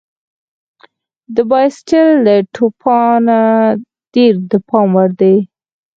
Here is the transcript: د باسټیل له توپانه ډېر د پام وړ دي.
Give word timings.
د 1.35 1.37
باسټیل 1.49 2.09
له 2.25 2.35
توپانه 2.55 3.39
ډېر 4.13 4.33
د 4.51 4.53
پام 4.67 4.89
وړ 4.95 5.09
دي. 5.21 5.35